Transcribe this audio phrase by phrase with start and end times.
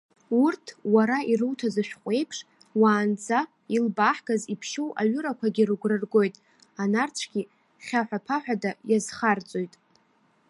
[0.43, 2.37] Урҭ, уара ируҭаз ашәҟәы еиԥш,
[2.79, 3.39] уаанӡа
[3.75, 6.35] илбааҳгаз иԥшьоу аҩырақәагьы рыгәра ргоит,
[6.81, 7.41] анарцәгьы
[7.85, 9.73] хьаҳәаԥаҳәада иазхарҵоит.